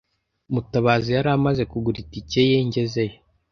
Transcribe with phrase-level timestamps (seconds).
[0.53, 3.17] Mutabazi yari amaze kugura itike ye ngezeyo.